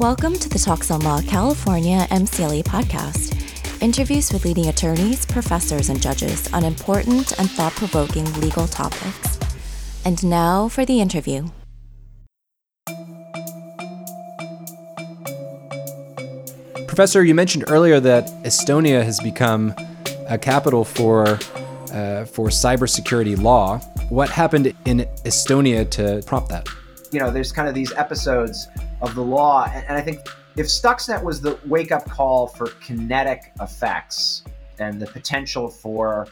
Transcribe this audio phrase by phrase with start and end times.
[0.00, 3.82] Welcome to the Talks on Law California MCLE podcast.
[3.82, 9.38] Interviews with leading attorneys, professors, and judges on important and thought provoking legal topics.
[10.06, 11.48] And now for the interview.
[16.86, 19.74] Professor, you mentioned earlier that Estonia has become
[20.30, 21.26] a capital for
[21.92, 23.80] uh, for cybersecurity law.
[24.08, 26.66] What happened in Estonia to prompt that?
[27.12, 28.66] You know, there's kind of these episodes
[29.02, 30.20] of the law, and, and I think
[30.56, 34.42] if Stuxnet was the wake up call for kinetic effects
[34.78, 36.28] and the potential for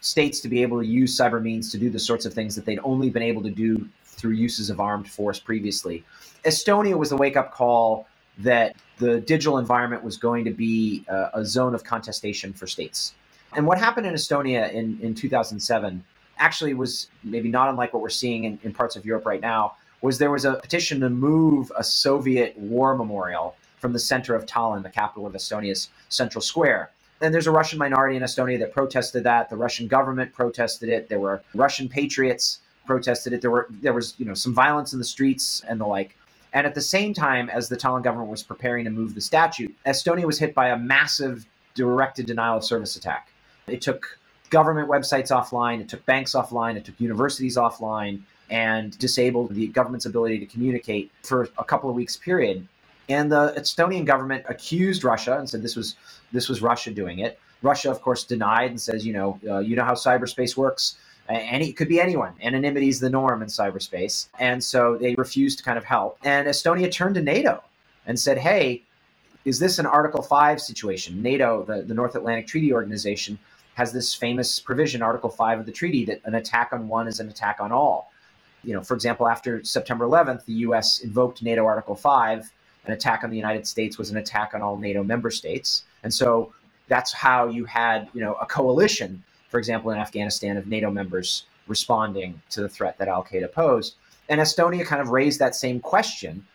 [0.00, 2.64] states to be able to use cyber means to do the sorts of things that
[2.64, 6.04] they'd only been able to do through uses of armed force previously.
[6.44, 8.06] Estonia was the wake up call
[8.38, 13.14] that the digital environment was going to be a, a zone of contestation for states.
[13.54, 16.04] And what happened in Estonia in, in 2007
[16.38, 19.74] actually was maybe not unlike what we're seeing in, in parts of Europe right now,
[20.00, 24.46] was there was a petition to move a Soviet war memorial from the center of
[24.46, 26.90] Tallinn, the capital of Estonia's central square.
[27.20, 29.50] And there's a Russian minority in Estonia that protested that.
[29.50, 31.08] The Russian government protested it.
[31.08, 33.40] There were Russian patriots protested it.
[33.40, 36.16] There were there was you know some violence in the streets and the like.
[36.52, 39.68] And at the same time as the Tallinn government was preparing to move the statue,
[39.86, 43.28] Estonia was hit by a massive directed denial of service attack.
[43.66, 49.54] It took government websites offline, it took banks offline, it took universities offline, and disabled
[49.54, 52.66] the government's ability to communicate for a couple of weeks period.
[53.08, 55.96] And the Estonian government accused Russia and said this was
[56.32, 57.38] this was Russia doing it.
[57.62, 60.96] Russia, of course, denied and says, you know, uh, you know how cyberspace works.
[61.30, 62.32] It could be anyone.
[62.42, 64.28] Anonymity is the norm in cyberspace.
[64.38, 66.18] And so they refused to kind of help.
[66.24, 67.62] And Estonia turned to NATO
[68.06, 68.82] and said, hey,
[69.44, 71.22] is this an Article 5 situation?
[71.22, 73.38] NATO, the, the North Atlantic Treaty Organization,
[73.74, 77.20] has this famous provision, Article 5 of the treaty, that an attack on one is
[77.20, 78.10] an attack on all.
[78.64, 81.00] You know, for example, after September 11th, the U.S.
[81.00, 82.50] invoked NATO Article 5.
[82.86, 85.84] An attack on the United States was an attack on all NATO member states.
[86.02, 86.52] And so
[86.88, 91.44] that's how you had, you know, a coalition for example, in Afghanistan, of NATO members
[91.66, 93.96] responding to the threat that Al Qaeda posed.
[94.28, 96.46] And Estonia kind of raised that same question.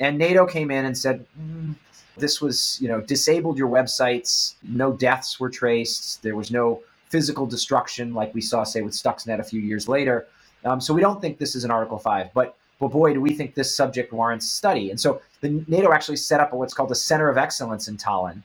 [0.00, 1.74] And NATO came in and said, mm,
[2.16, 4.54] this was, you know, disabled your websites.
[4.62, 6.22] No deaths were traced.
[6.22, 10.26] There was no physical destruction like we saw, say, with Stuxnet a few years later.
[10.64, 12.32] Um, so we don't think this is an Article 5.
[12.34, 14.90] But, but boy, do we think this subject warrants study.
[14.90, 18.42] And so the NATO actually set up what's called a Center of Excellence in Tallinn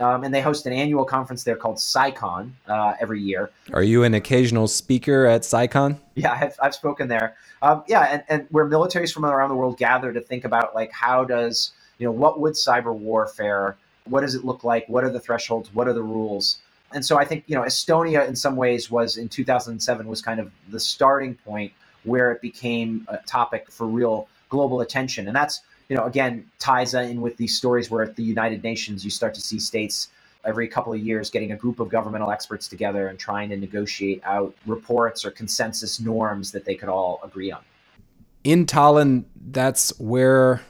[0.00, 3.50] um, and they host an annual conference there called CyCon uh, every year.
[3.72, 5.98] Are you an occasional speaker at CyCon?
[6.14, 7.36] Yeah, I've, I've spoken there.
[7.62, 10.90] Um, yeah, and, and where militaries from around the world gather to think about like
[10.90, 13.76] how does you know what would cyber warfare,
[14.06, 16.58] what does it look like, what are the thresholds, what are the rules,
[16.92, 20.40] and so I think you know Estonia in some ways was in 2007 was kind
[20.40, 21.72] of the starting point
[22.04, 26.94] where it became a topic for real global attention, and that's you know, again, ties
[26.94, 30.08] in with these stories where at the United Nations you start to see states
[30.44, 34.22] every couple of years getting a group of governmental experts together and trying to negotiate
[34.24, 37.60] out reports or consensus norms that they could all agree on.
[38.44, 40.62] In Tallinn, that's where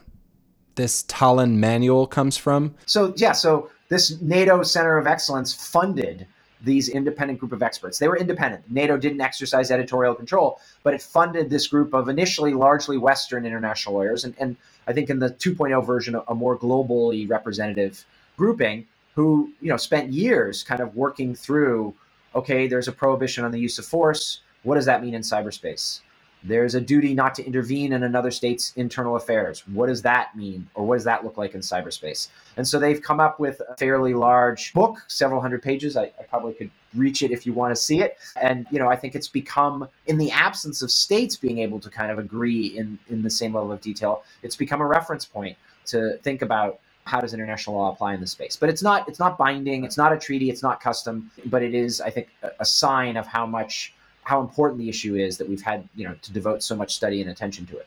[0.75, 2.75] this Tallinn manual comes from.
[2.87, 6.27] So, yeah, so this NATO Center of Excellence funded
[6.63, 7.99] these independent group of experts.
[7.99, 8.71] They were independent.
[8.71, 13.95] NATO didn't exercise editorial control, but it funded this group of initially largely Western international
[13.95, 14.57] lawyers, and, and
[14.87, 18.05] I think in the 2.0 version, a more globally representative
[18.37, 21.95] grouping who you know spent years kind of working through.
[22.35, 24.41] Okay, there's a prohibition on the use of force.
[24.63, 26.01] What does that mean in cyberspace?
[26.43, 29.63] There's a duty not to intervene in another state's internal affairs.
[29.69, 30.69] What does that mean?
[30.75, 32.29] Or what does that look like in cyberspace?
[32.57, 35.97] And so they've come up with a fairly large book, several hundred pages.
[35.97, 38.17] I, I probably could reach it if you want to see it.
[38.41, 41.91] And, you know, I think it's become, in the absence of states being able to
[41.91, 45.57] kind of agree in, in the same level of detail, it's become a reference point
[45.87, 49.19] to think about how does international law apply in this space but it's not it's
[49.19, 52.29] not binding it's not a treaty it's not custom but it is i think
[52.61, 53.95] a sign of how much
[54.25, 57.21] how important the issue is that we've had, you know, to devote so much study
[57.21, 57.87] and attention to it.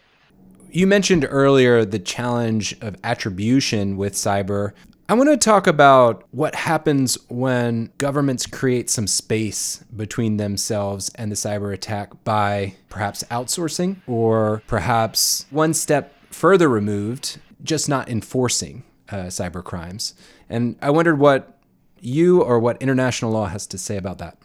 [0.72, 4.74] You mentioned earlier the challenge of attribution with cyber.
[5.08, 11.32] I want to talk about what happens when governments create some space between themselves and
[11.32, 18.84] the cyber attack by perhaps outsourcing or perhaps one step further removed, just not enforcing
[19.10, 20.16] uh, cyber crimes.
[20.50, 21.60] And I wondered what
[22.00, 24.38] you or what international law has to say about that.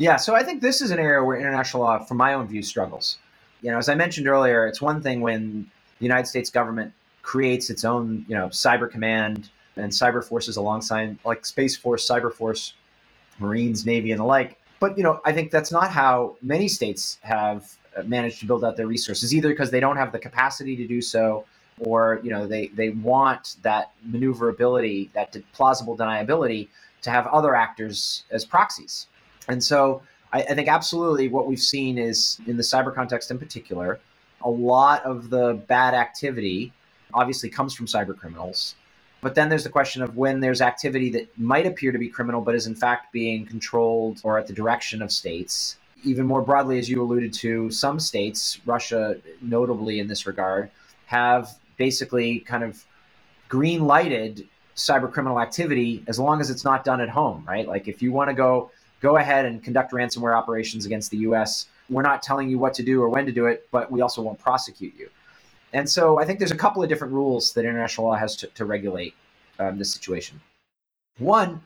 [0.00, 2.62] Yeah, so I think this is an area where international law, from my own view,
[2.62, 3.18] struggles.
[3.60, 7.68] You know, as I mentioned earlier, it's one thing when the United States government creates
[7.68, 12.72] its own, you know, cyber command and cyber forces alongside like Space Force, Cyber Force,
[13.38, 14.58] Marines, Navy, and the like.
[14.80, 17.76] But you know, I think that's not how many states have
[18.06, 21.02] managed to build out their resources, either because they don't have the capacity to do
[21.02, 21.44] so,
[21.78, 26.68] or you know they they want that maneuverability, that plausible deniability
[27.02, 29.06] to have other actors as proxies.
[29.50, 30.02] And so
[30.32, 34.00] I, I think absolutely what we've seen is in the cyber context in particular,
[34.42, 36.72] a lot of the bad activity
[37.12, 38.76] obviously comes from cyber criminals.
[39.20, 42.40] But then there's the question of when there's activity that might appear to be criminal,
[42.40, 45.76] but is in fact being controlled or at the direction of states.
[46.04, 50.70] Even more broadly, as you alluded to, some states, Russia notably in this regard,
[51.04, 52.82] have basically kind of
[53.48, 57.68] green lighted cyber criminal activity as long as it's not done at home, right?
[57.68, 58.70] Like if you want to go
[59.00, 62.82] go ahead and conduct ransomware operations against the US, we're not telling you what to
[62.82, 65.08] do or when to do it, but we also won't prosecute you.
[65.72, 68.46] And so I think there's a couple of different rules that international law has to,
[68.48, 69.14] to regulate
[69.58, 70.40] um, this situation.
[71.18, 71.60] One,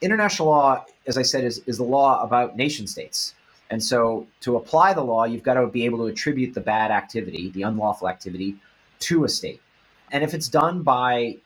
[0.00, 3.34] international law, as I said, is, is the law about nation states.
[3.70, 6.90] And so to apply the law, you've got to be able to attribute the bad
[6.90, 8.56] activity, the unlawful activity,
[9.00, 9.60] to a state.
[10.12, 11.38] And if it's done by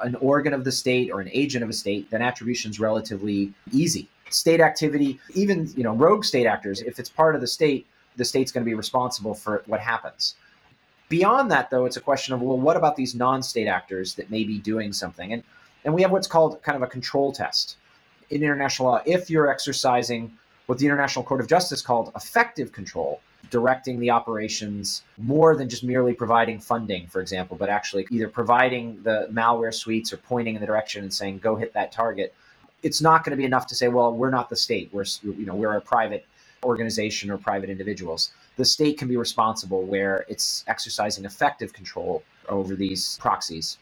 [0.00, 3.52] an organ of the state or an agent of a state, then attribution is relatively
[3.72, 4.08] easy.
[4.30, 8.24] State activity, even you know, rogue state actors, if it's part of the state, the
[8.24, 10.34] state's going to be responsible for what happens.
[11.08, 14.42] Beyond that, though, it's a question of well, what about these non-state actors that may
[14.44, 15.32] be doing something?
[15.32, 15.42] And
[15.84, 17.76] and we have what's called kind of a control test
[18.30, 19.02] in international law.
[19.06, 23.20] If you're exercising what the International Court of Justice called effective control,
[23.50, 29.02] directing the operations more than just merely providing funding, for example, but actually either providing
[29.02, 32.34] the malware suites or pointing in the direction and saying, go hit that target.
[32.82, 34.90] It's not going to be enough to say, well, we're not the state.
[34.92, 36.26] We're, you know, we're a private
[36.64, 42.74] organization or private individuals the state can be responsible where it's exercising effective control over
[42.74, 43.78] these proxies.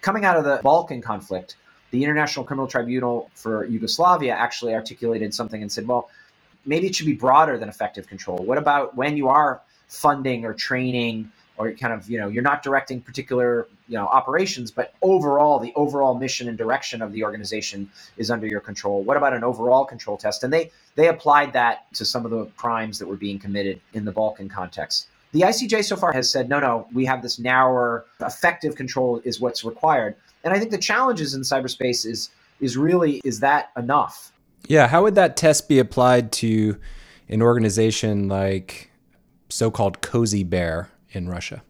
[0.00, 1.56] Coming out of the Balkan conflict,
[1.90, 6.10] the International Criminal Tribunal for Yugoslavia actually articulated something and said, well,
[6.68, 8.38] maybe it should be broader than effective control.
[8.38, 12.62] What about when you are funding or training or kind of you know you're not
[12.62, 17.90] directing particular you know operations but overall the overall mission and direction of the organization
[18.18, 19.02] is under your control.
[19.02, 20.44] What about an overall control test?
[20.44, 24.04] And they they applied that to some of the crimes that were being committed in
[24.04, 25.08] the balkan context.
[25.32, 29.40] The icj so far has said no no we have this narrower effective control is
[29.40, 30.16] what's required.
[30.44, 32.30] And i think the challenges in cyberspace is
[32.60, 34.32] is really is that enough
[34.68, 36.78] yeah how would that test be applied to
[37.28, 38.88] an organization like
[39.48, 41.62] so-called cozy bear in Russia.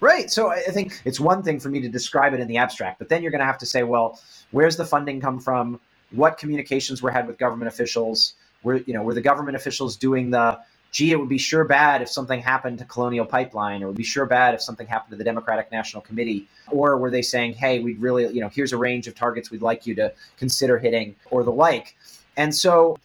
[0.00, 0.30] Right.
[0.30, 3.08] So I think it's one thing for me to describe it in the abstract, but
[3.08, 4.20] then you're going to have to say, well,
[4.52, 5.80] where's the funding come from?
[6.12, 8.34] What communications were had with government officials?
[8.62, 10.58] Were you know were the government officials doing the
[10.90, 13.96] gee, it would be sure bad if something happened to Colonial Pipeline, or it would
[13.96, 17.52] be sure bad if something happened to the Democratic National Committee, or were they saying,
[17.52, 20.78] hey, we'd really, you know, here's a range of targets we'd like you to consider
[20.78, 21.96] hitting, or the like.
[22.36, 22.98] And so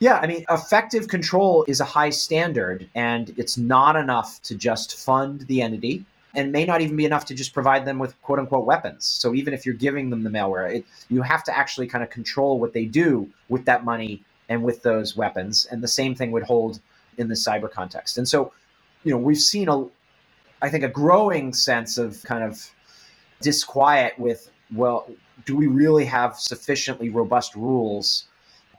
[0.00, 4.96] yeah, I mean, effective control is a high standard, and it's not enough to just
[4.98, 6.04] fund the entity,
[6.34, 9.04] and may not even be enough to just provide them with quote unquote weapons.
[9.04, 12.10] So even if you're giving them the malware, it, you have to actually kind of
[12.10, 15.66] control what they do with that money and with those weapons.
[15.70, 16.80] And the same thing would hold
[17.18, 18.18] in the cyber context.
[18.18, 18.52] And so,
[19.04, 19.84] you know, we've seen a,
[20.62, 22.70] I think, a growing sense of kind of
[23.40, 25.08] disquiet with, well,
[25.44, 28.24] do we really have sufficiently robust rules,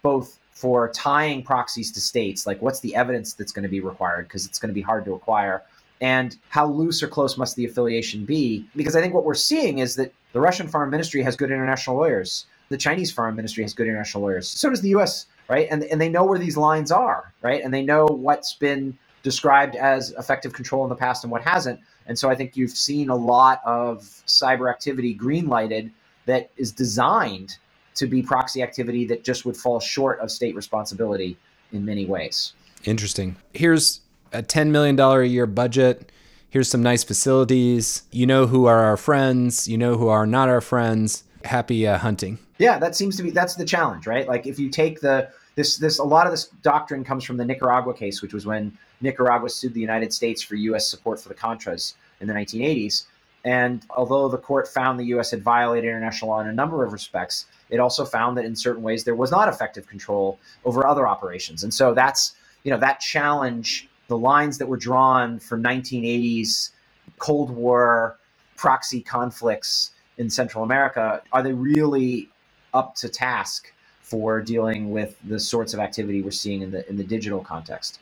[0.01, 4.27] both for tying proxies to states, like what's the evidence that's going to be required
[4.27, 5.61] because it's going to be hard to acquire,
[6.01, 8.65] and how loose or close must the affiliation be?
[8.75, 11.97] Because I think what we're seeing is that the Russian Foreign Ministry has good international
[11.97, 15.27] lawyers, the Chinese Foreign Ministry has good international lawyers, so does the U.S.
[15.47, 18.97] Right, and and they know where these lines are, right, and they know what's been
[19.21, 21.79] described as effective control in the past and what hasn't.
[22.07, 25.91] And so I think you've seen a lot of cyber activity green lighted
[26.25, 27.57] that is designed
[27.95, 31.37] to be proxy activity that just would fall short of state responsibility
[31.71, 32.53] in many ways.
[32.83, 33.35] Interesting.
[33.53, 36.11] Here's a $10 million a year budget.
[36.49, 38.03] Here's some nice facilities.
[38.11, 41.23] You know who are our friends, you know who are not our friends.
[41.43, 42.39] Happy uh, hunting.
[42.57, 44.27] Yeah, that seems to be that's the challenge, right?
[44.27, 47.45] Like if you take the this this a lot of this doctrine comes from the
[47.45, 51.35] Nicaragua case, which was when Nicaragua sued the United States for US support for the
[51.35, 53.05] Contras in the 1980s.
[53.43, 56.93] And although the court found the US had violated international law in a number of
[56.93, 61.07] respects, it also found that in certain ways there was not effective control over other
[61.07, 61.63] operations.
[61.63, 66.71] And so that's, you know, that challenge, the lines that were drawn for 1980s
[67.19, 68.17] Cold War
[68.55, 72.29] proxy conflicts in Central America, are they really
[72.75, 76.97] up to task for dealing with the sorts of activity we're seeing in the in
[76.97, 77.99] the digital context?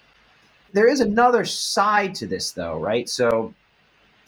[0.73, 3.07] There is another side to this though, right?
[3.07, 3.53] So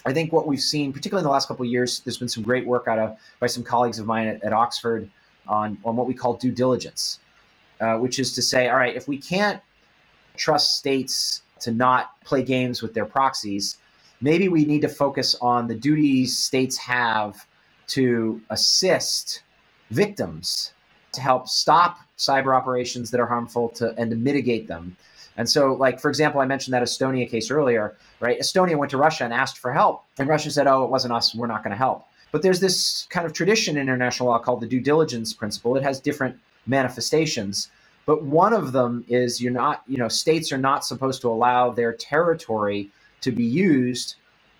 [0.05, 2.43] I think what we've seen, particularly in the last couple of years, there's been some
[2.43, 5.09] great work out of by some colleagues of mine at, at Oxford
[5.47, 7.19] on, on what we call due diligence,
[7.81, 9.61] uh, which is to say, all right, if we can't
[10.37, 13.77] trust states to not play games with their proxies,
[14.21, 17.47] maybe we need to focus on the duties states have
[17.87, 19.41] to assist
[19.91, 20.73] victims
[21.13, 24.95] to help stop cyber operations that are harmful to and to mitigate them.
[25.37, 28.39] And so, like for example, I mentioned that Estonia case earlier, right?
[28.39, 31.35] Estonia went to Russia and asked for help, and Russia said, "Oh, it wasn't us.
[31.35, 34.61] We're not going to help." But there's this kind of tradition in international law called
[34.61, 35.75] the due diligence principle.
[35.75, 36.37] It has different
[36.67, 37.69] manifestations,
[38.05, 41.69] but one of them is you're not, you know, states are not supposed to allow
[41.69, 44.15] their territory to be used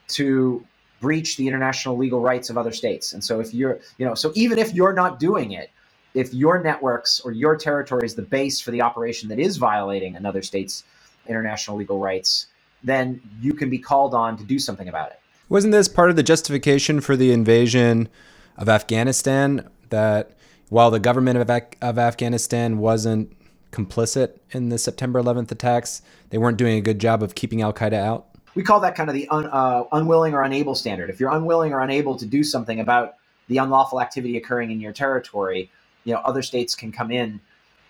[0.10, 0.65] to
[1.00, 3.14] breach the international legal rights of other states.
[3.14, 5.70] And so if you're, you know, so even if you're not doing it,
[6.14, 10.16] if your networks or your territory is the base for the operation that is violating
[10.16, 10.84] another state's
[11.28, 12.48] international legal rights,
[12.84, 15.20] then you can be called on to do something about it.
[15.50, 18.10] Wasn't this part of the justification for the invasion
[18.58, 20.32] of Afghanistan that
[20.70, 21.50] while the government of,
[21.82, 23.36] of Afghanistan wasn't
[23.72, 27.74] complicit in the September 11th attacks, they weren't doing a good job of keeping Al
[27.74, 28.28] Qaeda out?
[28.55, 31.09] We call that kind of the un, uh, unwilling or unable standard.
[31.09, 33.15] If you're unwilling or unable to do something about
[33.47, 35.69] the unlawful activity occurring in your territory,
[36.05, 37.41] you know other states can come in.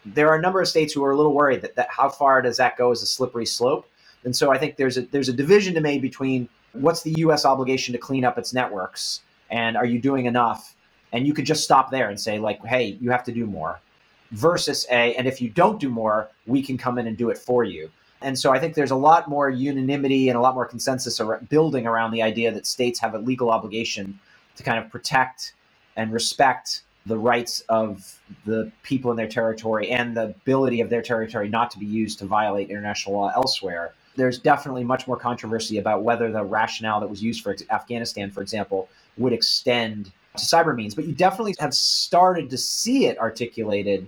[0.05, 2.41] There are a number of states who are a little worried that, that how far
[2.41, 3.88] does that go as a slippery slope,
[4.24, 7.45] and so I think there's a there's a division to make between what's the U.S.
[7.45, 10.75] obligation to clean up its networks, and are you doing enough?
[11.13, 13.79] And you could just stop there and say like, hey, you have to do more,
[14.31, 17.38] versus a, and if you don't do more, we can come in and do it
[17.38, 17.89] for you.
[18.22, 21.19] And so I think there's a lot more unanimity and a lot more consensus
[21.50, 24.19] building around the idea that states have a legal obligation
[24.55, 25.53] to kind of protect
[25.95, 31.01] and respect the rights of the people in their territory and the ability of their
[31.01, 33.93] territory not to be used to violate international law elsewhere.
[34.15, 38.41] There's definitely much more controversy about whether the rationale that was used for Afghanistan, for
[38.41, 40.95] example, would extend to cyber means.
[40.95, 44.07] But you definitely have started to see it articulated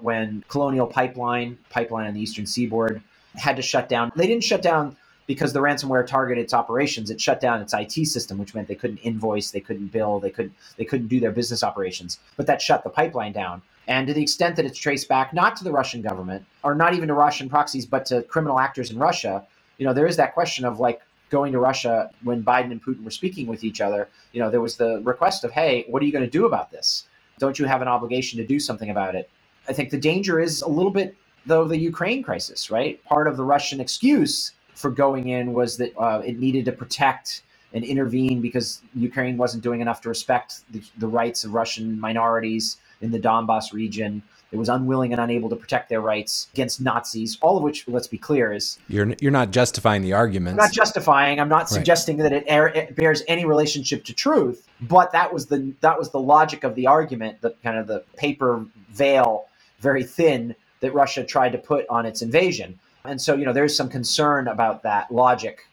[0.00, 3.02] when Colonial Pipeline, pipeline on the eastern seaboard,
[3.38, 4.12] had to shut down.
[4.16, 7.10] They didn't shut down because the ransomware targeted its operations.
[7.10, 10.30] It shut down its IT system, which meant they couldn't invoice, they couldn't bill, they
[10.30, 12.18] couldn't they couldn't do their business operations.
[12.36, 13.62] But that shut the pipeline down.
[13.86, 16.94] And to the extent that it's traced back not to the Russian government or not
[16.94, 19.46] even to Russian proxies, but to criminal actors in Russia,
[19.78, 23.04] you know, there is that question of like going to Russia when Biden and Putin
[23.04, 24.08] were speaking with each other.
[24.32, 26.70] You know, there was the request of, hey, what are you going to do about
[26.70, 27.04] this?
[27.38, 29.30] Don't you have an obligation to do something about it?
[29.68, 31.14] I think the danger is a little bit
[31.48, 33.02] though the Ukraine crisis, right?
[33.04, 37.42] Part of the Russian excuse for going in was that uh, it needed to protect
[37.72, 42.78] and intervene because Ukraine wasn't doing enough to respect the, the, rights of Russian minorities
[43.02, 44.22] in the Donbass region.
[44.52, 47.36] It was unwilling and unable to protect their rights against Nazis.
[47.42, 50.58] All of which, let's be clear, is you're you're not justifying the argument.
[50.58, 51.38] I'm not justifying.
[51.38, 51.68] I'm not right.
[51.68, 54.66] suggesting that it, it, bears any relationship to truth.
[54.80, 57.42] But that was the that was the logic of the argument.
[57.42, 59.44] The kind of the paper veil,
[59.80, 62.78] very thin, that Russia tried to put on its invasion.
[63.04, 65.66] And so, you know, there's some concern about that logic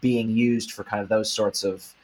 [0.00, 1.94] being used for kind of those sorts of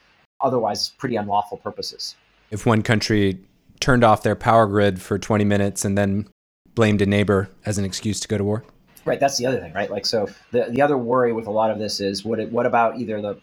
[0.41, 2.15] otherwise pretty unlawful purposes.
[2.51, 3.39] If one country
[3.81, 6.29] turned off their power grid for 20 minutes and then
[6.75, 8.65] blamed a neighbor as an excuse to go to war?
[9.05, 9.91] Right, that's the other thing, right?
[9.91, 12.67] Like, so the, the other worry with a lot of this is what it, what
[12.67, 13.41] about either the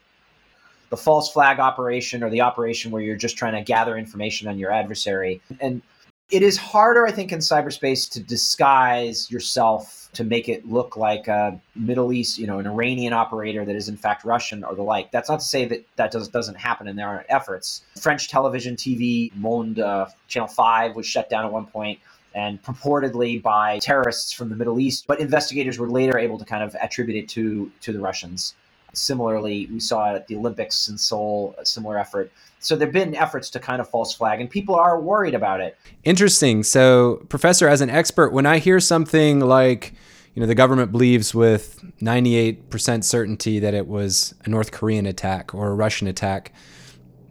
[0.90, 4.60] the false flag operation or the operation where you're just trying to gather information on
[4.60, 5.42] your adversary?
[5.60, 5.82] And
[6.30, 11.28] it is harder, I think, in cyberspace to disguise yourself to make it look like
[11.28, 14.84] a Middle East, you know, an Iranian operator that is in fact Russian or the
[14.84, 15.12] like.
[15.12, 17.82] That's not to say that that does, doesn't happen and there aren't efforts.
[18.00, 22.00] French television, TV, Monde, uh, Channel 5 was shut down at one point
[22.36, 26.64] and purportedly by terrorists from the Middle East, but investigators were later able to kind
[26.64, 28.56] of attribute it to to the Russians.
[28.94, 32.32] Similarly, we saw at the Olympics in Seoul a similar effort.
[32.60, 35.60] So there have been efforts to kind of false flag, and people are worried about
[35.60, 35.78] it.
[36.04, 36.64] Interesting.
[36.64, 39.94] So, Professor, as an expert, when I hear something like,
[40.34, 45.54] you know, the government believes with 98% certainty that it was a North Korean attack
[45.54, 46.54] or a Russian attack,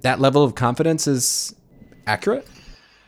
[0.02, 1.54] that level of confidence is
[2.06, 2.46] accurate?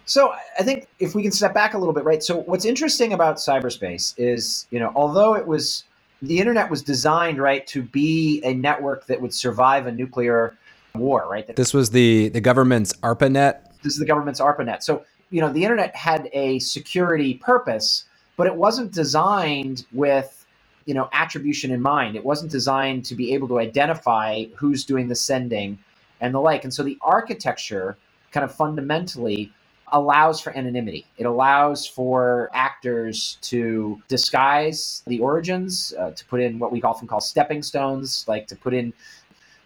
[0.06, 2.22] So I think if we can step back a little bit, right?
[2.22, 5.84] So what's interesting about cyberspace is, you know, although it was
[6.22, 10.56] the internet was designed right to be a network that would survive a nuclear
[10.94, 11.54] war, right?
[11.56, 13.56] This was the the government's ARPANET.
[13.82, 14.82] This is the government's ARPANET.
[14.82, 18.04] So you know the internet had a security purpose,
[18.36, 20.46] but it wasn't designed with
[20.86, 22.16] you know attribution in mind.
[22.16, 25.78] It wasn't designed to be able to identify who's doing the sending
[26.20, 26.64] and the like.
[26.64, 27.96] And so the architecture
[28.32, 29.52] kind of fundamentally
[29.94, 31.06] allows for anonymity.
[31.16, 37.06] It allows for actors to disguise the origins, uh, to put in what we often
[37.06, 38.92] call stepping stones, like to put in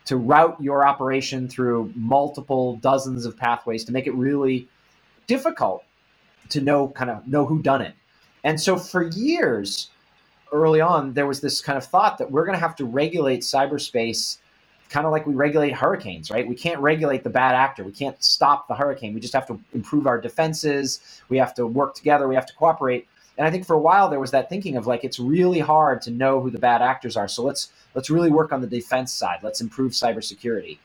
[0.04, 4.68] to route your operation through multiple dozens of pathways to make it really
[5.26, 5.82] difficult
[6.50, 7.94] to know kind of know who done it.
[8.44, 9.90] And so for years
[10.52, 13.40] early on there was this kind of thought that we're going to have to regulate
[13.40, 14.38] cyberspace
[14.88, 16.47] kind of like we regulate hurricanes, right?
[16.47, 17.85] We can't regulate the bad actor.
[17.85, 19.14] We can't stop the hurricane.
[19.14, 21.00] We just have to improve our defenses.
[21.28, 22.28] We have to work together.
[22.28, 23.07] We have to cooperate.
[23.37, 26.02] And I think for a while there was that thinking of like it's really hard
[26.02, 27.28] to know who the bad actors are.
[27.28, 29.38] So let's let's really work on the defense side.
[29.42, 30.78] Let's improve cybersecurity.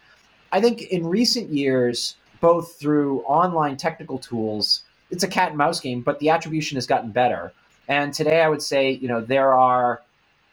[0.51, 5.79] I think in recent years, both through online technical tools, it's a cat and mouse
[5.79, 7.53] game, but the attribution has gotten better.
[7.87, 10.01] And today I would say, you know, there are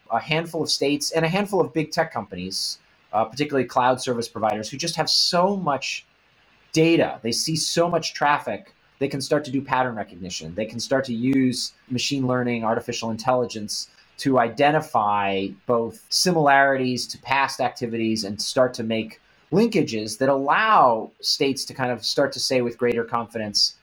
[0.09, 2.79] a handful of states and a handful of big tech companies
[3.13, 6.05] uh, particularly cloud service providers, who just have so much
[6.71, 7.19] data.
[7.21, 8.73] They see so much traffic.
[8.99, 10.53] They can start to do pattern recognition.
[10.55, 13.89] They can start to use machine learning, artificial intelligence
[14.19, 19.19] to identify both similarities to past activities and start to make
[19.51, 23.75] linkages that allow states to kind of start to say with greater confidence,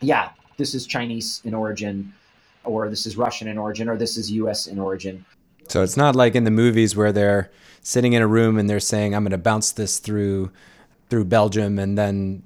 [0.00, 2.12] yeah, this is Chinese in origin,
[2.64, 5.24] or this is Russian in origin, or this is US in origin.
[5.68, 7.50] So it's not like in the movies where they're
[7.82, 10.50] sitting in a room and they're saying, "I'm going to bounce this through
[11.08, 12.42] through Belgium and then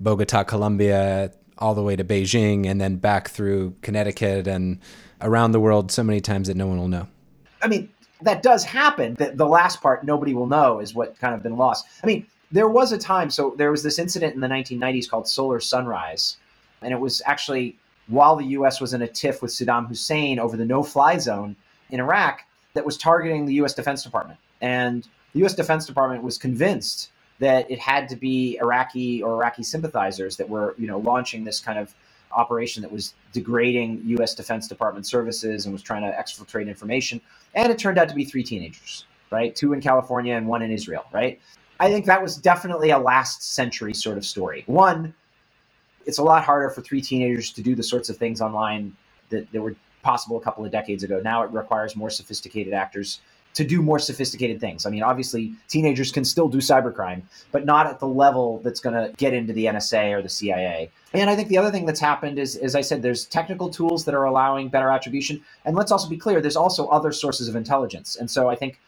[0.00, 4.78] Bogota, Colombia, all the way to Beijing, and then back through Connecticut and
[5.20, 7.06] around the world so many times that no one will know."
[7.62, 7.88] I mean,
[8.22, 9.14] that does happen.
[9.14, 11.86] The, the last part, nobody will know, is what kind of been lost.
[12.02, 13.30] I mean, there was a time.
[13.30, 16.36] So there was this incident in the 1990s called Solar Sunrise,
[16.82, 18.80] and it was actually while the U.S.
[18.80, 21.56] was in a tiff with Saddam Hussein over the no-fly zone
[21.90, 22.42] in Iraq
[22.74, 23.74] that was targeting the U.S.
[23.74, 24.38] Defense Department.
[24.60, 25.54] And the U.S.
[25.54, 30.74] Defense Department was convinced that it had to be Iraqi or Iraqi sympathizers that were,
[30.78, 31.94] you know, launching this kind of
[32.32, 34.34] operation that was degrading U.S.
[34.34, 37.20] Defense Department services and was trying to exfiltrate information.
[37.54, 39.54] And it turned out to be three teenagers, right?
[39.54, 41.40] Two in California and one in Israel, right?
[41.80, 44.64] I think that was definitely a last century sort of story.
[44.66, 45.14] One,
[46.06, 48.96] it's a lot harder for three teenagers to do the sorts of things online
[49.30, 49.74] that, that were
[50.04, 51.20] possible a couple of decades ago.
[51.24, 53.20] Now it requires more sophisticated actors
[53.54, 54.84] to do more sophisticated things.
[54.84, 58.94] I mean, obviously, teenagers can still do cybercrime, but not at the level that's going
[58.94, 60.90] to get into the NSA or the CIA.
[61.12, 64.04] And I think the other thing that's happened is, as I said, there's technical tools
[64.04, 65.40] that are allowing better attribution.
[65.64, 68.16] And let's also be clear, there's also other sources of intelligence.
[68.16, 68.80] And so I think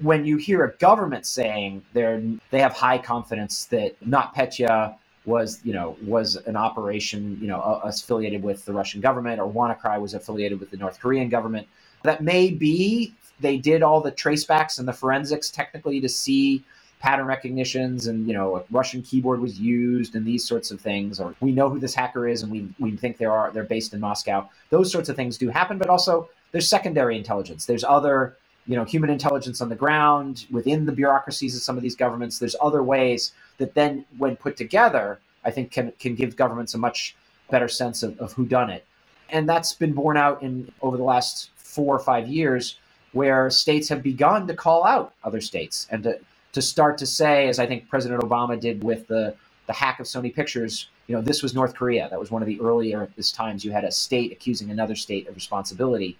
[0.00, 5.72] when you hear a government saying they're they have high confidence that NotPetya was you
[5.72, 10.60] know was an operation you know affiliated with the Russian government or WannaCry was affiliated
[10.60, 11.66] with the North Korean government.
[12.02, 16.64] That may be they did all the tracebacks and the forensics technically to see
[17.00, 21.20] pattern recognitions and you know a Russian keyboard was used and these sorts of things
[21.20, 23.94] or we know who this hacker is and we we think they are they're based
[23.94, 24.48] in Moscow.
[24.70, 27.66] Those sorts of things do happen, but also there's secondary intelligence.
[27.66, 31.82] There's other you know human intelligence on the ground within the bureaucracies of some of
[31.82, 32.38] these governments.
[32.38, 36.78] There's other ways that then, when put together, I think can can give governments a
[36.78, 37.14] much
[37.50, 38.84] better sense of, of who done it.
[39.30, 42.78] And that's been borne out in over the last four or five years,
[43.12, 46.18] where states have begun to call out other states and to,
[46.52, 49.34] to start to say, as I think President Obama did with the
[49.66, 52.08] the hack of Sony Pictures, you know, this was North Korea.
[52.10, 55.34] That was one of the earliest times you had a state accusing another state of
[55.34, 56.18] responsibility.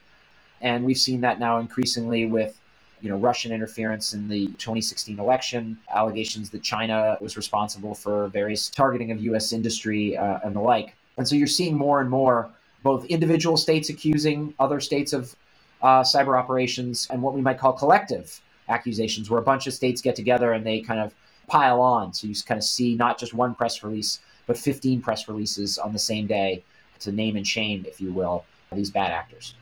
[0.64, 2.58] And we've seen that now increasingly with
[3.02, 8.70] you know, Russian interference in the 2016 election, allegations that China was responsible for various
[8.70, 9.52] targeting of U.S.
[9.52, 10.96] industry uh, and the like.
[11.18, 12.48] And so you're seeing more and more
[12.82, 15.36] both individual states accusing other states of
[15.82, 20.00] uh, cyber operations and what we might call collective accusations, where a bunch of states
[20.00, 21.14] get together and they kind of
[21.46, 22.14] pile on.
[22.14, 25.92] So you kind of see not just one press release, but 15 press releases on
[25.92, 26.64] the same day
[27.00, 29.54] to name and shame, if you will, these bad actors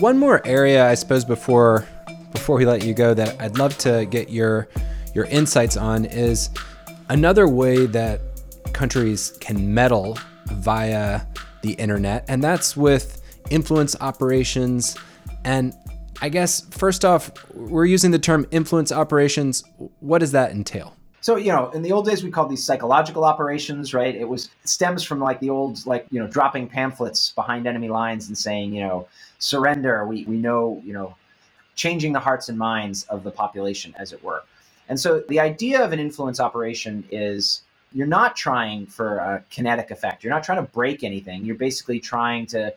[0.00, 1.86] One more area, I suppose, before
[2.32, 4.68] before we let you go, that I'd love to get your
[5.14, 6.50] your insights on is
[7.08, 8.20] another way that
[8.72, 11.22] countries can meddle via
[11.62, 14.96] the internet, and that's with influence operations.
[15.44, 15.74] And
[16.20, 19.64] I guess first off, we're using the term influence operations.
[20.00, 20.94] What does that entail?
[21.20, 24.14] So, you know, in the old days, we called these psychological operations, right?
[24.14, 27.88] It was it stems from like the old, like, you know, dropping pamphlets behind enemy
[27.88, 30.06] lines and saying, you know, surrender.
[30.06, 31.16] We, we know, you know,
[31.74, 34.42] changing the hearts and minds of the population, as it were.
[34.88, 39.90] And so the idea of an influence operation is you're not trying for a kinetic
[39.90, 40.24] effect.
[40.24, 41.44] You're not trying to break anything.
[41.44, 42.74] You're basically trying to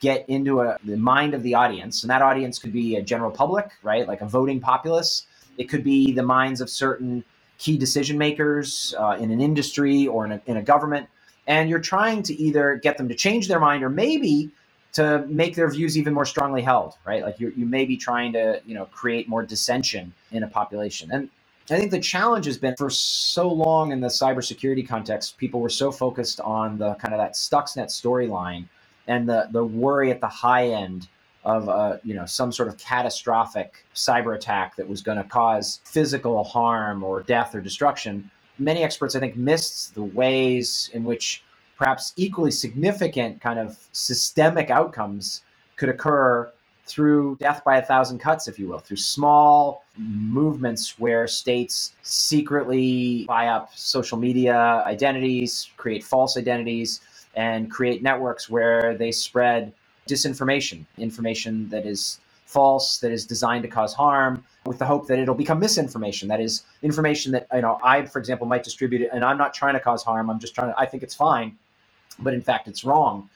[0.00, 2.02] get into a, the mind of the audience.
[2.02, 4.06] And that audience could be a general public, right?
[4.06, 5.26] Like a voting populace.
[5.56, 7.24] It could be the minds of certain
[7.58, 11.08] key decision makers uh, in an industry or in a, in a government,
[11.46, 14.50] and you're trying to either get them to change their mind or maybe
[14.92, 17.22] to make their views even more strongly held, right?
[17.22, 21.10] Like you you may be trying to you know create more dissension in a population,
[21.12, 21.28] and
[21.70, 25.68] I think the challenge has been for so long in the cybersecurity context, people were
[25.68, 28.66] so focused on the kind of that Stuxnet storyline
[29.06, 31.08] and the the worry at the high end
[31.44, 35.80] of uh, you know some sort of catastrophic cyber attack that was going to cause
[35.84, 38.30] physical harm or death or destruction.
[38.58, 41.42] Many experts, I think, missed the ways in which
[41.76, 45.42] perhaps equally significant kind of systemic outcomes
[45.76, 46.50] could occur
[46.86, 53.24] through death by a thousand cuts, if you will, through small movements where states secretly
[53.26, 57.00] buy up social media identities, create false identities,
[57.34, 59.72] and create networks where they spread
[60.08, 65.18] disinformation, information that is false, that is designed to cause harm, with the hope that
[65.18, 66.28] it'll become misinformation.
[66.28, 69.54] That is information that you know I, for example, might distribute it, and I'm not
[69.54, 70.30] trying to cause harm.
[70.30, 70.78] I'm just trying to.
[70.78, 71.58] I think it's fine,
[72.18, 73.28] but in fact, it's wrong.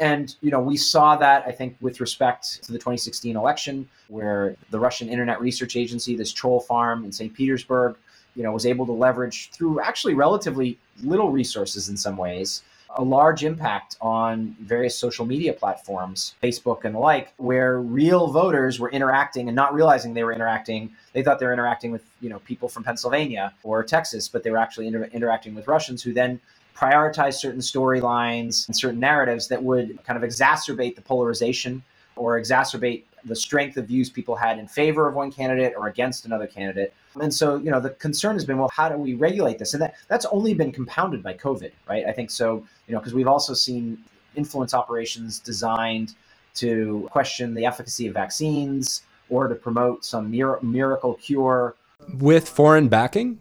[0.00, 4.56] And you know, we saw that I think with respect to the 2016 election, where
[4.70, 7.32] the Russian Internet Research Agency, this troll farm in St.
[7.32, 7.96] Petersburg,
[8.34, 12.62] you know, was able to leverage through actually relatively little resources in some ways
[12.96, 18.80] a large impact on various social media platforms, Facebook and the like, where real voters
[18.80, 20.90] were interacting and not realizing they were interacting.
[21.12, 24.50] They thought they were interacting with you know people from Pennsylvania or Texas, but they
[24.50, 26.40] were actually inter- interacting with Russians who then
[26.76, 31.82] prioritized certain storylines and certain narratives that would kind of exacerbate the polarization
[32.16, 36.24] or exacerbate the strength of views people had in favor of one candidate or against
[36.24, 36.92] another candidate.
[37.20, 39.74] And so, you know, the concern has been, well, how do we regulate this?
[39.74, 42.06] And that that's only been compounded by COVID, right?
[42.06, 43.98] I think so, you know, because we've also seen
[44.36, 46.14] influence operations designed
[46.54, 51.74] to question the efficacy of vaccines or to promote some mir- miracle cure
[52.18, 53.38] with foreign backing.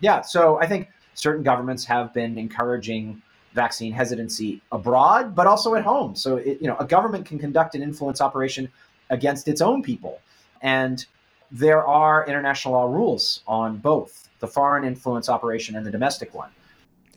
[0.00, 3.20] Yeah, so I think certain governments have been encouraging
[3.52, 6.14] vaccine hesitancy abroad, but also at home.
[6.14, 8.70] So, it, you know, a government can conduct an influence operation
[9.10, 10.20] against its own people.
[10.62, 11.04] And
[11.50, 16.50] there are international law rules on both the foreign influence operation and the domestic one.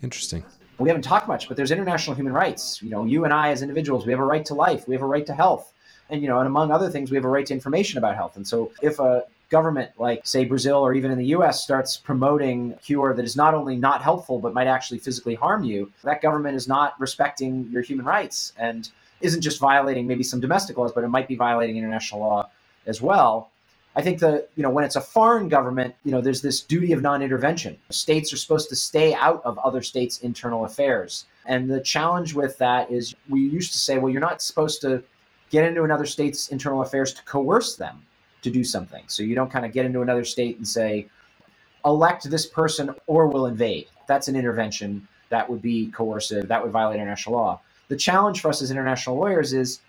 [0.02, 0.44] Interesting.
[0.78, 2.82] We haven't talked much, but there's international human rights.
[2.82, 5.02] You know, you and I as individuals, we have a right to life, we have
[5.02, 5.72] a right to health.
[6.10, 8.36] And you know, and among other things, we have a right to information about health.
[8.36, 12.74] And so if a government like say Brazil or even in the US starts promoting
[12.82, 16.56] cure that is not only not helpful but might actually physically harm you, that government
[16.56, 18.90] is not respecting your human rights and
[19.24, 22.50] isn't just violating maybe some domestic laws, but it might be violating international law
[22.86, 23.50] as well.
[23.96, 26.92] I think that you know when it's a foreign government, you know there's this duty
[26.92, 27.78] of non-intervention.
[27.90, 32.58] States are supposed to stay out of other states' internal affairs, and the challenge with
[32.58, 35.02] that is we used to say, well, you're not supposed to
[35.50, 38.02] get into another state's internal affairs to coerce them
[38.42, 39.04] to do something.
[39.06, 41.08] So you don't kind of get into another state and say,
[41.84, 43.86] elect this person or we'll invade.
[44.06, 45.06] That's an intervention.
[45.30, 46.48] That would be coercive.
[46.48, 47.60] That would violate international law.
[47.88, 49.80] The challenge for us as international lawyers is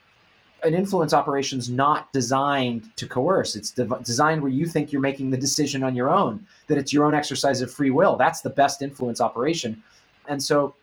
[0.63, 3.55] an influence operation is not designed to coerce.
[3.55, 6.91] It's de- designed where you think you're making the decision on your own, that it's
[6.91, 8.15] your own exercise of free will.
[8.15, 9.81] That's the best influence operation.
[10.27, 10.73] And so,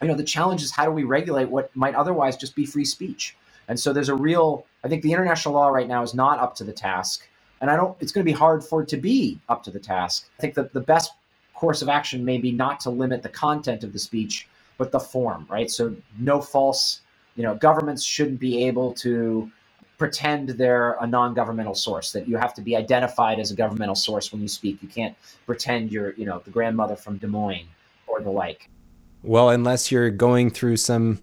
[0.00, 2.84] you know, the challenge is how do we regulate what might otherwise just be free
[2.84, 3.36] speech?
[3.68, 6.56] And so there's a real, I think the international law right now is not up
[6.56, 7.28] to the task.
[7.60, 9.78] And I don't, it's going to be hard for it to be up to the
[9.78, 10.28] task.
[10.36, 11.12] I think that the best
[11.54, 15.00] course of action may be not to limit the content of the speech, but the
[15.00, 15.70] form, right?
[15.70, 17.02] So no false
[17.36, 19.50] you know, governments shouldn't be able to
[19.98, 24.32] pretend they're a non-governmental source that you have to be identified as a governmental source
[24.32, 24.82] when you speak.
[24.82, 27.68] You can't pretend you're you know the grandmother from des moines
[28.06, 28.68] or the like.
[29.22, 31.20] Well unless you're going through some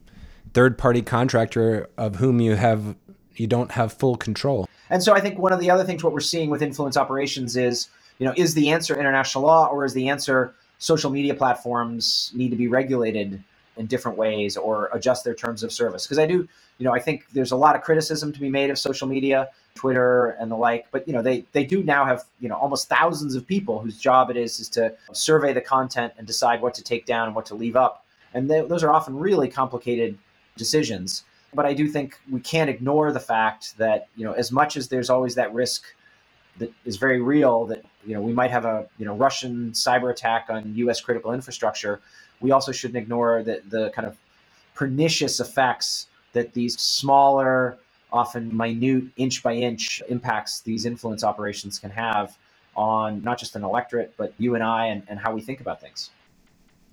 [0.54, 2.96] third party contractor of whom you have
[3.36, 4.68] you don't have full control.
[4.90, 7.58] And so i think one of the other things what we're seeing with influence operations
[7.58, 12.32] is you know is the answer international law or is the answer social media platforms
[12.34, 13.44] need to be regulated
[13.78, 16.06] in different ways or adjust their terms of service.
[16.06, 18.70] Because I do, you know, I think there's a lot of criticism to be made
[18.70, 20.88] of social media, Twitter and the like.
[20.92, 23.98] But you know, they they do now have you know almost thousands of people whose
[23.98, 27.36] job it is is to survey the content and decide what to take down and
[27.36, 28.06] what to leave up.
[28.34, 30.18] And they, those are often really complicated
[30.58, 31.24] decisions.
[31.54, 34.90] But I do think we can't ignore the fact that you know, as much as
[34.90, 35.84] there's always that risk
[36.58, 40.12] that is very real that you know we might have a you know Russian cyber
[40.12, 41.02] attack on U.S.
[41.02, 42.00] critical infrastructure
[42.42, 44.18] we also shouldn't ignore the, the kind of
[44.74, 47.78] pernicious effects that these smaller,
[48.14, 52.38] often minute, inch by inch impacts these influence operations can have
[52.76, 55.82] on not just an electorate, but you and I and, and how we think about
[55.82, 56.12] things.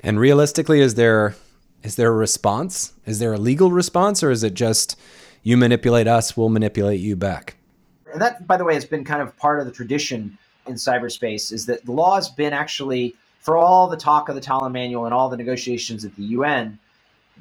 [0.01, 1.35] And realistically, is there
[1.83, 2.93] is there a response?
[3.05, 4.99] Is there a legal response, or is it just
[5.43, 7.57] you manipulate us, we'll manipulate you back?
[8.13, 10.37] And that, by the way, has been kind of part of the tradition
[10.69, 14.41] in cyberspace is that the law has been actually, for all the talk of the
[14.41, 16.79] Tallinn Manual and all the negotiations at the UN,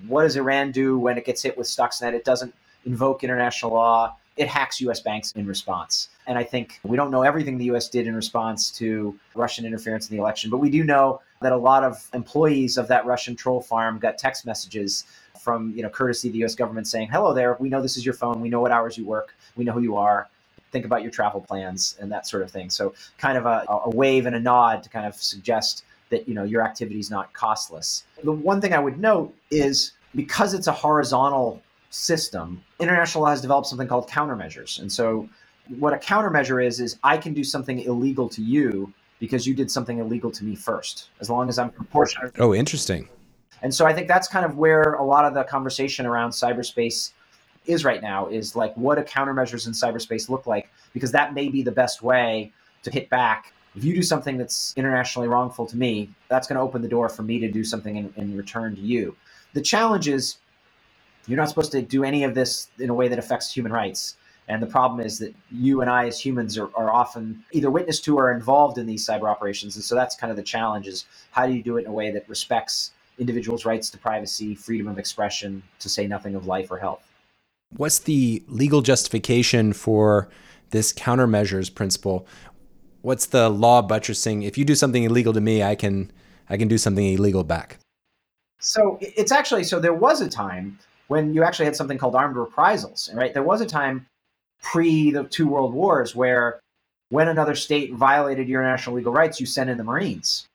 [0.07, 2.13] what does Iran do when it gets hit with Stuxnet?
[2.13, 2.53] It doesn't
[2.85, 4.15] invoke international law.
[4.37, 6.09] It hacks US banks in response.
[6.27, 10.09] And I think we don't know everything the US did in response to Russian interference
[10.09, 13.35] in the election, but we do know that a lot of employees of that Russian
[13.35, 15.05] troll farm got text messages
[15.39, 18.05] from, you know, courtesy of the US government saying, "Hello there, we know this is
[18.05, 18.41] your phone.
[18.41, 19.35] We know what hours you work.
[19.55, 20.27] We know who you are.
[20.75, 23.89] Think about your travel plans and that sort of thing." So, kind of a, a
[24.01, 27.31] wave and a nod to kind of suggest that, you know, your activity is not
[27.31, 28.03] costless.
[28.25, 33.41] The one thing I would note is because it's a horizontal system, international law has
[33.41, 34.81] developed something called countermeasures.
[34.81, 35.29] And so,
[35.79, 39.71] what a countermeasure is, is I can do something illegal to you because you did
[39.71, 42.33] something illegal to me first, as long as I'm proportionate.
[42.37, 43.07] Oh, interesting.
[43.61, 47.13] And so I think that's kind of where a lot of the conversation around cyberspace
[47.67, 50.69] is right now is like what do countermeasures in cyberspace look like?
[50.93, 52.51] Because that may be the best way
[52.83, 53.53] to hit back.
[53.75, 57.09] If you do something that's internationally wrongful to me, that's going to open the door
[57.09, 59.15] for me to do something in, in return to you.
[59.53, 60.37] The challenge is
[61.27, 64.15] you're not supposed to do any of this in a way that affects human rights.
[64.47, 67.99] And the problem is that you and I, as humans, are, are often either witness
[68.01, 69.75] to or involved in these cyber operations.
[69.75, 71.93] And so that's kind of the challenge: is how do you do it in a
[71.93, 76.71] way that respects individuals' rights to privacy, freedom of expression, to say nothing of life
[76.71, 77.03] or health.
[77.77, 80.29] What's the legal justification for
[80.71, 82.27] this countermeasures principle?
[83.01, 84.43] What's the law buttressing?
[84.43, 86.11] If you do something illegal to me, I can
[86.49, 87.77] I can do something illegal back.
[88.59, 92.35] So it's actually so there was a time when you actually had something called armed
[92.35, 93.33] reprisals, right?
[93.33, 94.07] There was a time
[94.61, 96.59] pre the two world wars where
[97.09, 100.47] when another state violated your national legal rights, you sent in the Marines.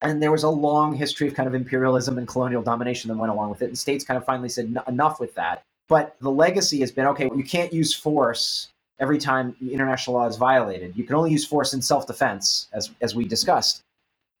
[0.00, 3.32] And there was a long history of kind of imperialism and colonial domination that went
[3.32, 3.66] along with it.
[3.66, 5.62] And states kind of finally said enough with that.
[5.88, 8.68] But the legacy has been okay, you can't use force
[8.98, 10.96] every time international law is violated.
[10.96, 13.82] You can only use force in self defense, as, as we discussed.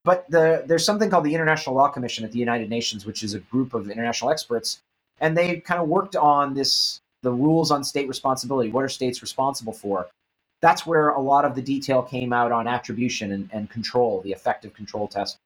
[0.04, 3.34] But the, there's something called the International Law Commission at the United Nations, which is
[3.34, 4.80] a group of international experts.
[5.20, 8.70] And they kind of worked on this the rules on state responsibility.
[8.70, 10.08] What are states responsible for?
[10.60, 14.32] That's where a lot of the detail came out on attribution and, and control, the
[14.32, 15.36] effective control test,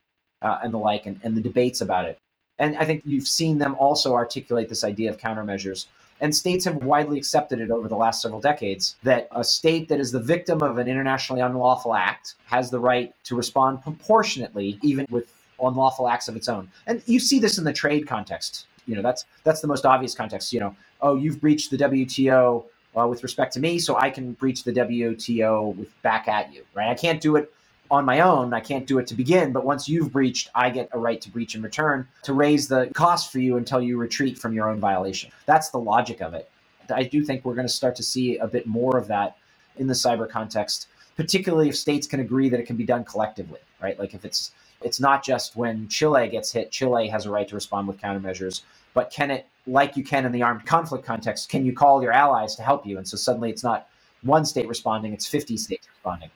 [0.43, 2.19] uh, and the like, and, and the debates about it.
[2.59, 5.87] And I think you've seen them also articulate this idea of countermeasures.
[6.21, 10.01] And states have widely accepted it over the last several decades that a state that
[10.01, 15.07] is the victim of an internationally unlawful act has the right to respond proportionately, even
[15.11, 16.71] with unlawful acts of its own.
[16.87, 18.67] And you see this in the trade context.
[18.87, 20.53] You know, that's that's the most obvious context.
[20.53, 22.65] You know, oh, you've breached the WTO
[22.97, 26.65] uh, with respect to me, so I can breach the WTO with back at you,
[26.75, 26.89] right?
[26.89, 27.53] I can't do it
[27.91, 28.53] on my own.
[28.55, 31.31] I can't do it to begin, but once you've breached, I get a right to
[31.31, 34.81] breach in return to raise the cost for you until you retreat from your own
[34.81, 35.31] violation.
[35.47, 36.51] That's the logic of it.
[36.95, 39.37] I do think we're going to start to see a bit more of that
[39.77, 43.61] in the cyber context, particularly if states can agree that it can be done collectively,
[43.83, 43.99] right?
[43.99, 47.55] Like if it's it's not just when Chile gets hit, Chile has a right to
[47.55, 48.63] respond with countermeasures,
[48.95, 52.13] but can it like you can in the armed conflict context, can you call your
[52.13, 52.99] allies to help you?
[52.99, 53.89] And so suddenly it's not
[54.23, 56.31] one state responding, it's 50 states responding.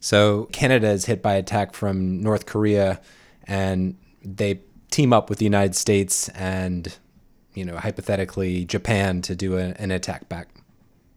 [0.00, 3.00] So Canada is hit by attack from North Korea
[3.44, 4.60] and they
[4.90, 6.96] team up with the United States and,
[7.54, 10.48] you know, hypothetically Japan to do a, an attack back.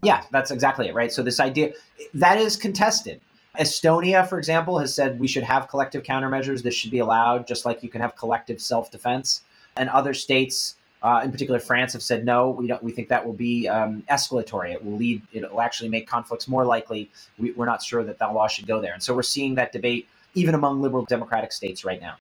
[0.04, 1.12] Yeah, that's exactly it, right?
[1.12, 1.72] So this idea
[2.14, 3.22] that is contested.
[3.58, 6.64] Estonia, for example, has said we should have collective countermeasures.
[6.64, 9.42] This should be allowed, just like you can have collective self defense.
[9.78, 12.52] And other states uh, in particular, France have said no.
[12.52, 12.82] We don't.
[12.82, 14.72] We think that will be um, escalatory.
[14.72, 15.22] It will lead.
[15.34, 17.12] It will actually make conflicts more likely.
[17.38, 18.94] We, we're not sure that that law should go there.
[18.94, 22.16] And so we're seeing that debate even among liberal democratic states right now.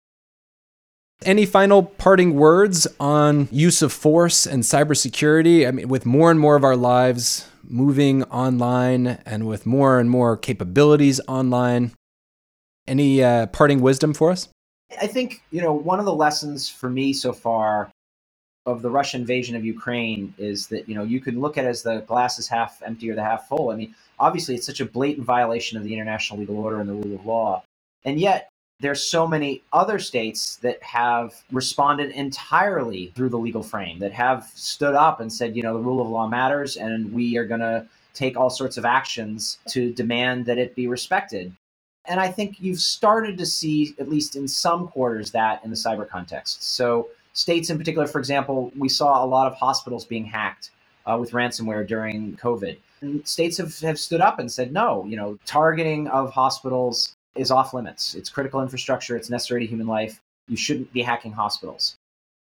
[1.24, 5.68] Any final parting words on use of force and cybersecurity?
[5.68, 10.10] I mean, with more and more of our lives moving online and with more and
[10.10, 11.92] more capabilities online,
[12.88, 14.48] any uh, parting wisdom for us?
[15.00, 17.92] I think, you know, one of the lessons for me so far
[18.64, 21.68] of the Russian invasion of Ukraine is that you know you can look at it
[21.68, 23.70] as the glass is half empty or the half full.
[23.70, 26.94] I mean, obviously it's such a blatant violation of the international legal order and the
[26.94, 27.64] rule of law,
[28.04, 28.48] and yet
[28.80, 34.50] there's so many other states that have responded entirely through the legal frame that have
[34.54, 37.60] stood up and said, you know, the rule of law matters, and we are going
[37.60, 41.52] to take all sorts of actions to demand that it be respected.
[42.06, 45.76] And I think you've started to see, at least in some quarters, that in the
[45.76, 46.64] cyber context.
[46.74, 50.70] So states in particular, for example, we saw a lot of hospitals being hacked
[51.06, 52.76] uh, with ransomware during COVID.
[53.00, 57.50] And states have, have stood up and said, no, you know, targeting of hospitals is
[57.50, 58.14] off limits.
[58.14, 60.20] It's critical infrastructure, it's necessary to human life.
[60.48, 61.96] You shouldn't be hacking hospitals.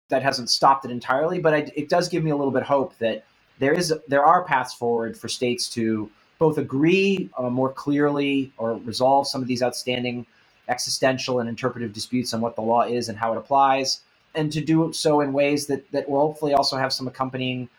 [0.10, 2.98] That hasn't stopped it entirely, but I, it does give me a little bit hope
[2.98, 3.24] that
[3.60, 8.78] there is there are paths forward for states to both agree uh, more clearly or
[8.78, 10.26] resolve some of these outstanding
[10.70, 14.02] existential and interpretive disputes on what the law is and how it applies,
[14.36, 17.70] and to do so in ways that, that will hopefully also have some accompanying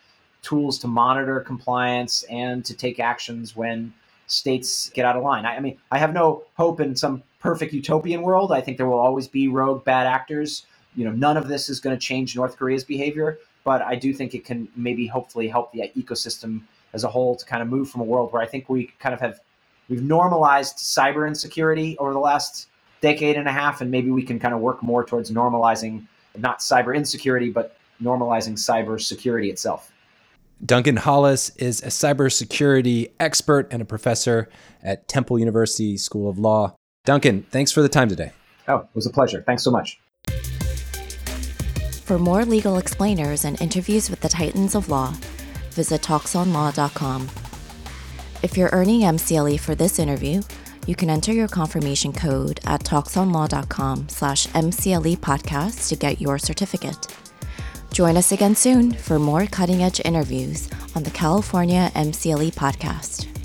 [0.43, 3.93] tools to monitor compliance and to take actions when
[4.27, 5.45] states get out of line.
[5.45, 8.53] I, I mean, I have no hope in some perfect utopian world.
[8.53, 10.67] I think there will always be rogue bad actors.
[10.97, 14.13] You know, none of this is going to change North Korea's behavior, but I do
[14.13, 17.89] think it can maybe hopefully help the ecosystem as a whole to kind of move
[17.89, 19.41] from a world where I think we kind of have
[19.89, 22.69] we've normalized cyber insecurity over the last
[23.01, 26.61] decade and a half, and maybe we can kind of work more towards normalizing not
[26.61, 29.93] cyber insecurity, but normalizing cyber security itself.
[30.64, 34.49] Duncan Hollis is a cybersecurity expert and a professor
[34.83, 36.75] at Temple University School of Law.
[37.05, 38.33] Duncan, thanks for the time today.
[38.69, 39.43] Oh, it was a pleasure.
[39.47, 39.99] Thanks so much.
[42.05, 45.14] For more legal explainers and interviews with the titans of law,
[45.71, 47.29] visit talksonlaw.com.
[48.43, 50.43] If you're earning MCLE for this interview,
[50.87, 57.07] you can enter your confirmation code at talksonlaw.com slash MCLE podcast to get your certificate.
[57.93, 63.39] Join us again soon for more cutting edge interviews on the California MCLE podcast.